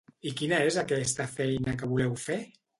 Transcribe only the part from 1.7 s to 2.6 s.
que voleu fer?